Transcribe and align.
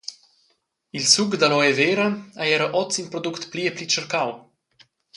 Il 0.99 1.05
suc 1.13 1.31
d’aloe 1.37 1.71
vera 1.79 2.07
ei 2.43 2.49
era 2.57 2.67
oz 2.81 2.93
in 3.01 3.07
product 3.11 3.43
pli 3.51 3.63
e 3.65 3.71
pli 3.75 3.85
tschercau. 3.87 4.29